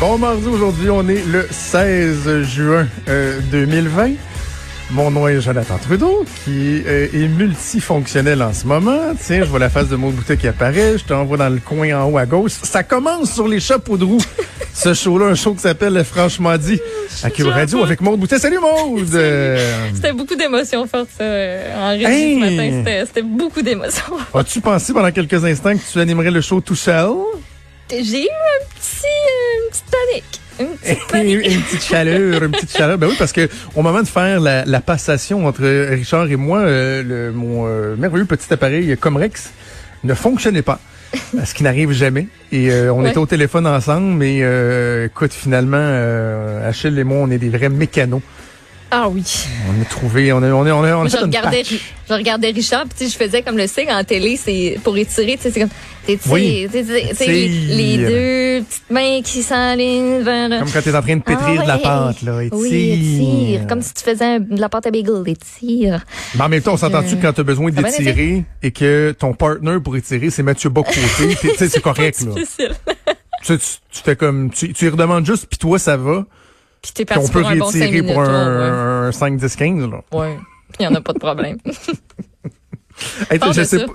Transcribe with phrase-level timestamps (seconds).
[0.00, 4.10] Bon mardi, aujourd'hui, on est le 16 juin euh, 2020.
[4.90, 9.00] Mon nom est Jonathan Trudeau, qui euh, est multifonctionnel en ce moment.
[9.20, 10.98] Tiens, je vois la face de mon bouteille qui apparaît.
[10.98, 12.52] Je t'envoie dans le coin en haut à gauche.
[12.62, 14.20] Ça commence sur les chapeaux de roue.
[14.74, 16.78] Ce show-là, un show qui s'appelle Franchement dit
[17.22, 18.38] à Cube Radio avec Maud Boutet.
[18.38, 19.08] Salut Maud!
[19.14, 22.34] Euh, C'était beaucoup d'émotions fortes, ça, euh, en régie Hey!
[22.34, 22.70] ce matin.
[22.84, 24.02] C'était- C'était beaucoup d'émotions.
[24.34, 27.08] As-tu pensé pendant quelques instants que tu animerais le show tout seul?
[27.90, 30.40] J'ai eu un petit, euh, une petite panique.
[30.58, 32.98] Une petite une petite chaleur, une petite chaleur.
[32.98, 36.60] Ben oui, parce que au moment de faire la, la passation entre Richard et moi,
[36.60, 39.50] euh, le, mon euh, merveilleux petit appareil Comrex
[40.04, 40.80] ne fonctionnait pas.
[41.44, 42.26] Ce qui n'arrive jamais.
[42.52, 43.10] Et euh, on Ouais.
[43.10, 47.48] était au téléphone ensemble, mais euh, écoute, finalement, euh, Achille et moi, on est des
[47.48, 48.20] vrais mécanos.
[48.98, 49.22] Ah oui.
[49.68, 51.24] On a trouvé, on a, on a, on a, on a Moi, fait je une
[51.26, 55.36] regardais, je regardais Richard, puis je faisais comme le signe en télé, c'est pour étirer,
[55.38, 55.68] c'est comme,
[56.30, 56.66] Oui.
[56.72, 61.22] les, les deux petites mains qui s'enlignent vers Comme quand tu es en train de
[61.22, 61.82] pétrir Ah de la ouais.
[61.82, 62.42] pâte, là.
[62.44, 63.66] Et Oui, étire.
[63.66, 66.02] Comme si tu faisais un- de la pâte à bagel, étire.
[66.34, 69.34] Mais en même temps, on s'entend-tu que quand tu as besoin d'étirer et que ton
[69.34, 71.00] partner pour étirer, c'est Mathieu Bocoté,
[71.58, 72.32] c'est correct, là.
[73.44, 76.24] Tu, tu, fais comme, tu, tu y redemandes juste, puis toi, ça va.
[76.86, 78.14] Puis t'es parti peut pour un bon 5 rétirer minutes.
[78.14, 80.00] pour ouais, un, un 5, 10, 15, là.
[80.12, 80.36] ouais.
[80.78, 81.58] Il y en a pas de problème.
[83.30, 83.92] Hey, je sais pas.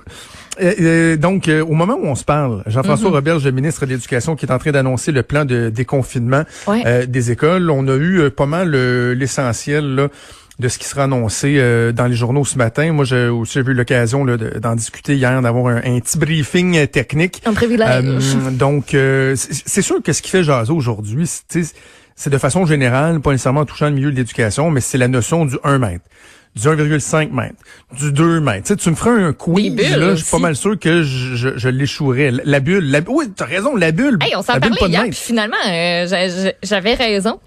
[0.60, 3.10] Euh, euh, donc, euh, au moment où on se parle, Jean-François.
[3.10, 6.82] Roberge, le ministre de l'Éducation, qui est en train d'annoncer le plan de déconfinement Ouais.
[6.86, 8.70] euh, des écoles, on a eu pas mal
[9.12, 10.08] l'essentiel
[10.58, 11.56] de ce qui sera annoncé
[11.94, 12.92] dans les journaux ce matin.
[12.92, 17.42] Moi, j'ai aussi eu l'occasion d'en discuter hier, d'avoir un, un petit briefing technique.
[17.46, 18.04] Un privilège.
[18.52, 18.94] Donc,
[19.34, 21.64] c'est sûr que ce qui fait jaser aujourd'hui, c'est
[22.16, 25.44] c'est de façon générale, pas nécessairement touchant le milieu de l'éducation, mais c'est la notion
[25.46, 26.04] du 1 mètre,
[26.54, 27.54] du 1,5 mètre,
[27.98, 28.62] du 2 mètres.
[28.66, 31.34] Tu sais, tu me feras un quiz, là, je suis pas mal sûr que je,
[31.36, 32.30] je, je l'échouerais.
[32.44, 34.18] La bulle, la, oui, t'as raison, la bulle.
[34.20, 37.40] Hey, on s'en parlait hier, puis finalement, euh, j'a- j'a- j'avais raison.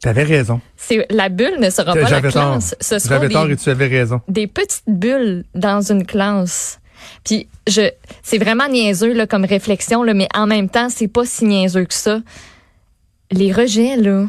[0.00, 0.60] T'avais raison.
[0.76, 2.76] C'est la bulle ne sera pas la classe.
[2.80, 4.20] Ce J'avais tort et tu avais raison.
[4.28, 6.78] des petites bulles dans une classe.
[7.24, 7.90] Puis je,
[8.22, 11.84] c'est vraiment niaiseux là comme réflexion là, mais en même temps, c'est pas si niaiseux
[11.84, 12.20] que ça.
[13.30, 14.26] Les rejets là.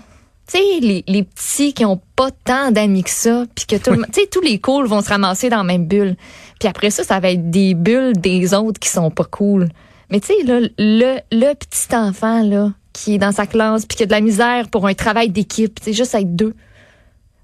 [0.52, 3.92] Tu sais, les, les petits qui ont pas tant d'amis que ça, puis que tout
[3.92, 6.16] le monde- tu sais, tous les cools vont se ramasser dans la même bulle.
[6.60, 9.70] Puis après ça, ça va être des bulles des autres qui sont pas cool.
[10.10, 13.96] Mais tu sais, là, le, le petit enfant, là, qui est dans sa classe, puis
[13.96, 16.56] qui a de la misère pour un travail d'équipe, tu sais, juste être deux.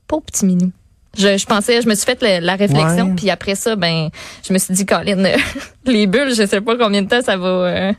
[0.07, 0.71] Pauvre petit minou.
[1.15, 4.09] Je, je pensais, je me suis fait la, la réflexion, puis après ça, ben,
[4.45, 5.31] je me suis dit, Colin,
[5.85, 7.93] les bulles, je sais pas combien de temps ça va, euh,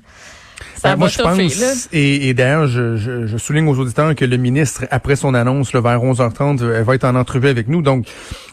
[0.77, 1.72] ça Ben, moi, je toffer, pense, là.
[1.93, 5.72] et, et d'ailleurs, je, je, je souligne aux auditeurs que le ministre, après son annonce,
[5.72, 7.83] là, vers 11h30, euh, elle va être en entrevue avec nous.
[7.83, 8.06] Donc,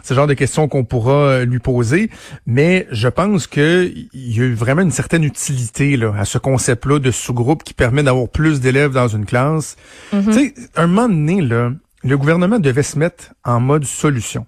[0.04, 2.10] c'est le genre de questions qu'on pourra euh, lui poser.
[2.46, 6.38] Mais je pense que il y a eu vraiment une certaine utilité là, à ce
[6.38, 9.76] concept-là de sous-groupe qui permet d'avoir plus d'élèves dans une classe.
[10.14, 10.26] Mm-hmm.
[10.26, 11.72] Tu sais, un moment donné, là,
[12.04, 14.46] le gouvernement devait se mettre en mode solution.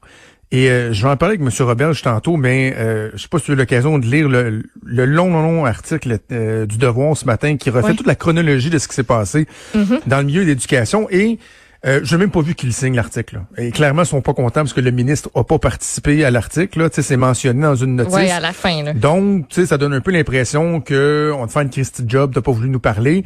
[0.51, 1.65] Et euh, je vais en parler avec M.
[1.67, 4.63] Roberge tantôt, mais euh, je sais pas si tu as eu l'occasion de lire le,
[4.85, 7.95] le long, long, long article euh, du Devoir ce matin qui refait Oui.
[7.95, 9.99] toute la chronologie de ce qui s'est passé Mm-hmm.
[10.07, 11.07] dans le milieu de l'éducation.
[11.09, 11.39] Et
[11.85, 13.35] euh, je n'ai même pas vu qu'il signe l'article.
[13.35, 13.63] là.
[13.63, 16.79] Et clairement, ils sont pas contents parce que le ministre a pas participé à l'article.
[16.79, 16.89] là.
[16.89, 18.13] Tu sais, C'est mentionné dans une notice.
[18.13, 18.93] Ouais, à la fin, là.
[18.93, 22.31] Donc, tu sais, ça donne un peu l'impression que on te fait une Christie job,
[22.33, 23.25] t'as pas voulu nous parler.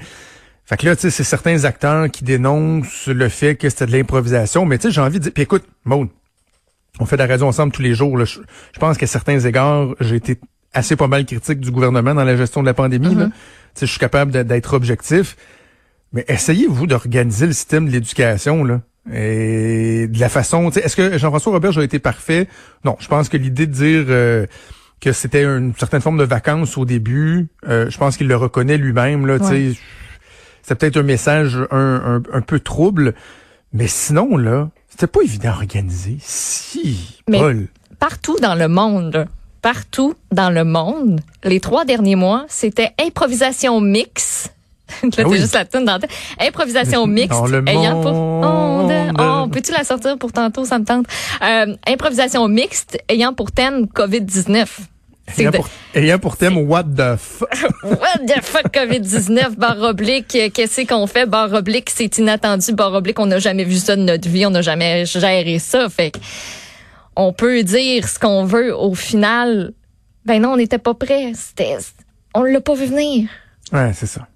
[0.66, 3.92] Fait que là, tu sais, c'est certains acteurs qui dénoncent le fait que c'était de
[3.92, 4.66] l'improvisation.
[4.66, 6.10] Mais tu sais, j'ai envie de dire, puis écoute, Maud,
[7.00, 8.18] on fait de la radio ensemble tous les jours.
[8.18, 8.26] là.
[8.26, 8.40] Je,
[8.74, 10.40] je pense qu'à certains égards, j'ai été
[10.74, 13.16] assez pas mal critique du gouvernement dans la gestion de la pandémie.
[13.74, 15.36] sais, je suis capable d'être objectif.
[16.12, 18.82] Mais essayez-vous d'organiser le système de l'éducation, là.
[19.14, 22.48] Et de la façon, tu sais, est-ce que Jean-François Robert a été parfait?
[22.84, 24.46] Non, je pense que l'idée de dire euh,
[25.02, 28.78] que c'était une certaine forme de vacances au début, euh, je pense qu'il le reconnaît
[28.78, 29.72] lui-même, là, tu sais.
[30.62, 33.14] C'est peut-être un message un, un, un peu trouble,
[33.74, 36.18] mais sinon, là, c'était pas évident à organiser.
[36.22, 37.68] Si, Mais- Paul.
[38.00, 39.26] Partout dans le monde,
[39.62, 44.50] partout dans le monde, les trois derniers mois, c'était improvisation mix.
[45.04, 45.38] Là, t'es Ah oui.
[45.38, 46.12] juste la tune dans la tête.
[46.40, 47.38] Improvisation mixte.
[47.38, 48.92] Dans le ayant pour monde.
[49.20, 50.64] Oh, peux-tu la sortir pour tantôt?
[50.66, 51.06] Ça me tente.
[51.42, 54.66] Euh, improvisation mixte ayant pour thème COVID-19.
[55.38, 57.50] Ayant pour, ayant pour thème What the fuck.
[57.84, 63.20] What the fuck COVID-19, barre oblique, qu'est-ce qu'on fait, barre oblique, c'est inattendu, barre oblique,
[63.20, 66.12] on n'a jamais vu ça de notre vie, on n'a jamais géré ça, fait
[67.16, 69.74] on peut dire ce qu'on veut, au final,
[70.26, 71.78] ben non, on n'était pas prêt, c'était,
[72.34, 73.30] on l'a pas vu venir.
[73.74, 74.28] Ouais, c'est ça.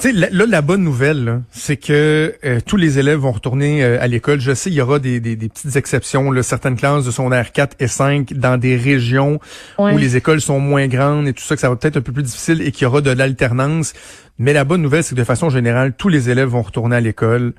[0.00, 3.98] Tu sais, là, la bonne nouvelle, c'est que euh, tous les élèves vont retourner euh,
[4.00, 4.40] à l'école.
[4.40, 7.76] Je sais, il y aura des, des, petites exceptions, là, certaines classes de r 4
[7.80, 9.40] et 5 dans des régions
[9.78, 12.12] où les écoles sont moins grandes et tout ça, que ça va peut-être un peu
[12.12, 13.94] plus difficile et qu'il y aura de l'alternance.
[14.38, 17.00] Mais la bonne nouvelle, c'est que de façon générale, tous les élèves vont retourner à
[17.00, 17.54] l'école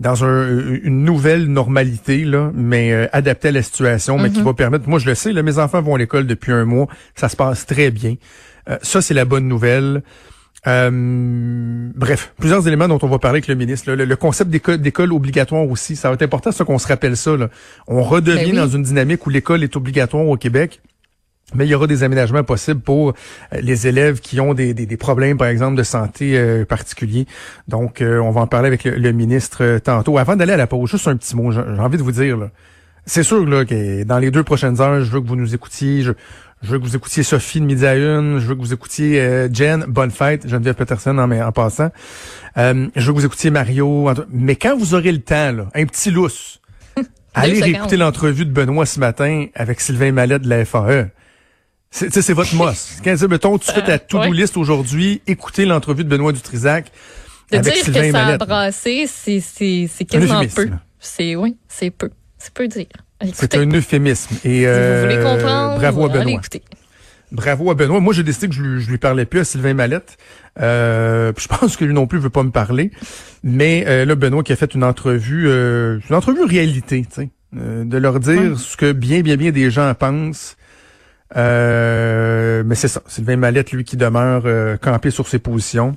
[0.00, 4.44] dans une nouvelle normalité, là, mais euh, adaptée à la situation, mais qui mm-hmm.
[4.44, 4.88] va permettre.
[4.88, 7.36] Moi, je le sais, là, mes enfants vont à l'école depuis un mois, ça se
[7.36, 8.16] passe très bien.
[8.82, 10.02] ça, c'est la bonne nouvelle.
[10.66, 13.92] Euh, bref, plusieurs éléments dont on va parler avec le ministre.
[13.92, 17.32] Le, concept d'école obligatoire aussi, ça va être important ça qu'on se rappelle ça.
[17.86, 20.80] On redevient ben dans une dynamique où l'école est obligatoire au Québec.
[21.54, 24.96] Mais il y aura des aménagements possibles pour euh, les élèves qui ont des, des,
[24.96, 27.26] problèmes, par exemple, de santé euh, particuliers.
[27.68, 30.16] Donc, on va en parler avec le, ministre tantôt.
[30.16, 32.48] Avant d'aller à la pause, juste un petit mot, j'ai envie de vous dire,
[33.04, 36.00] c'est sûr là, que dans les deux prochaines heures, je veux que vous nous écoutiez.
[36.00, 36.12] Je,
[36.64, 38.38] je veux que vous écoutiez Sophie de midi à une.
[38.38, 39.84] Je veux que vous écoutiez euh, Jen.
[39.86, 41.90] Bonne fête, Geneviève Peterson en, en passant.
[42.56, 44.10] Euh, je veux que vous écoutiez Mario.
[44.30, 46.60] Mais quand vous aurez le temps, là, un petit lousse,
[47.34, 51.10] allez réécouter l'entrevue de Benoît ce matin avec Sylvain Mallet de la FAE.
[51.90, 52.98] C'est votre mosse.
[53.04, 56.90] Quand mettons, tu fais ta to-do list aujourd'hui, écoutez l'entrevue de Benoît Dutrisac
[57.52, 60.70] de avec dire Sylvain que ça a brassé, c'est quasiment peu.
[60.98, 62.10] C'est oui, c'est peu.
[62.38, 62.86] C'est peu dire.
[63.32, 64.36] C'est un euphémisme.
[64.44, 66.40] Et, euh, comprendre, bravo à Benoît.
[67.32, 68.00] Bravo à Benoît.
[68.00, 70.18] Moi, j'ai décidé que je lui, lui parlais plus à Sylvain Mallette.
[70.60, 72.90] Euh, je pense que lui non plus veut pas me parler.
[73.42, 77.30] Mais euh, là, Benoît qui a fait une entrevue, euh, une entrevue réalité, tu sais,
[77.56, 80.56] euh, de leur dire ce que bien, bien, bien des gens pensent.
[81.34, 83.02] mais c'est ça.
[83.06, 85.96] Sylvain Mallette, lui, qui demeure campé sur ses positions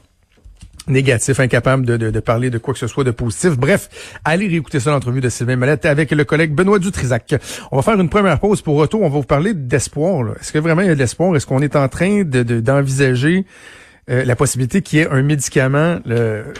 [0.87, 3.57] négatif, incapable de, de, parler de quoi que ce soit de positif.
[3.57, 3.89] Bref,
[4.23, 7.35] allez réécouter ça l'entrevue de Sylvain Mallette avec le collègue Benoît Dutrisac.
[7.71, 9.01] On va faire une première pause pour retour.
[9.01, 10.25] On va vous parler d'espoir.
[10.39, 11.35] Est-ce que vraiment il y a de l'espoir?
[11.35, 13.45] Est-ce qu'on est en train de, d'envisager
[14.09, 15.99] euh, la possibilité qu'il y ait un médicament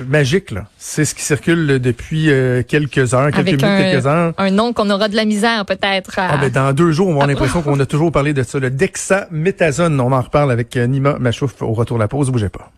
[0.05, 0.53] magique.
[0.77, 4.33] C'est ce qui circule depuis euh, quelques heures, quelques minutes, quelques heures.
[4.37, 6.15] Un nom qu'on aura de la misère peut-être.
[6.17, 8.59] Ah, ben, dans deux jours, on va avoir l'impression qu'on a toujours parlé de ça.
[8.59, 12.29] Le dexaméthasone, on en reparle avec euh, Nima Machouf au retour de la pause.
[12.31, 12.69] Bougez pas.